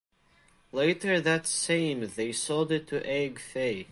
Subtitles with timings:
[0.71, 3.87] Later that same they sold it to Aage Faye.